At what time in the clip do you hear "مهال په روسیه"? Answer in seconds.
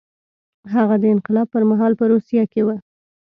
1.69-2.43